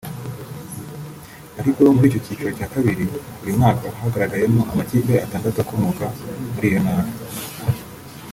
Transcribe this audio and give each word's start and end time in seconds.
ariko 1.59 1.79
mu 1.97 2.03
cyiciro 2.11 2.47
cya 2.57 2.67
kabiri 2.73 3.05
uyu 3.43 3.55
mwaka 3.59 3.85
hagaragayemo 4.01 4.61
amakipe 4.71 5.13
atandatu 5.25 5.57
akomoka 5.61 6.05
muri 6.53 6.65
iyo 6.69 6.79
ntara 6.85 7.11